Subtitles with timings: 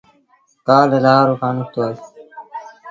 [0.67, 1.95] ڪآل لآهور کآݩ نکتو اهي